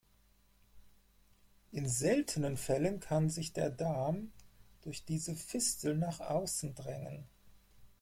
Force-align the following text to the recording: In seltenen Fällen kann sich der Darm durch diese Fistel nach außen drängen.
In 1.71 1.87
seltenen 1.87 2.57
Fällen 2.57 2.99
kann 2.99 3.29
sich 3.29 3.53
der 3.53 3.69
Darm 3.69 4.31
durch 4.81 5.05
diese 5.05 5.35
Fistel 5.35 5.95
nach 5.95 6.19
außen 6.21 6.73
drängen. 6.73 7.27